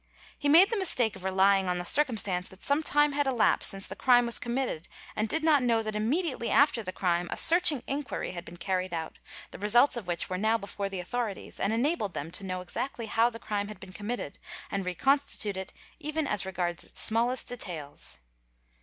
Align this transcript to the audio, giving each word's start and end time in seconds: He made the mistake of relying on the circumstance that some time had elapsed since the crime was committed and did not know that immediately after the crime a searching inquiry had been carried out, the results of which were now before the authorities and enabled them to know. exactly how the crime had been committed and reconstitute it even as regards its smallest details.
He 0.35 0.49
made 0.49 0.71
the 0.71 0.79
mistake 0.79 1.15
of 1.15 1.23
relying 1.23 1.67
on 1.69 1.77
the 1.77 1.85
circumstance 1.85 2.49
that 2.49 2.63
some 2.63 2.81
time 2.81 3.11
had 3.11 3.27
elapsed 3.27 3.69
since 3.69 3.85
the 3.85 3.95
crime 3.95 4.25
was 4.25 4.39
committed 4.39 4.87
and 5.15 5.29
did 5.29 5.43
not 5.43 5.61
know 5.61 5.83
that 5.83 5.95
immediately 5.95 6.49
after 6.49 6.81
the 6.81 6.91
crime 6.91 7.27
a 7.29 7.37
searching 7.37 7.83
inquiry 7.85 8.31
had 8.31 8.43
been 8.43 8.57
carried 8.57 8.95
out, 8.95 9.19
the 9.51 9.59
results 9.59 9.95
of 9.95 10.07
which 10.07 10.27
were 10.27 10.39
now 10.39 10.57
before 10.57 10.89
the 10.89 10.99
authorities 10.99 11.59
and 11.59 11.71
enabled 11.71 12.15
them 12.15 12.31
to 12.31 12.43
know. 12.43 12.61
exactly 12.61 13.05
how 13.05 13.29
the 13.29 13.37
crime 13.37 13.67
had 13.67 13.79
been 13.79 13.93
committed 13.93 14.39
and 14.71 14.87
reconstitute 14.87 15.55
it 15.55 15.71
even 15.99 16.25
as 16.25 16.47
regards 16.47 16.83
its 16.83 16.99
smallest 16.99 17.47
details. 17.49 18.17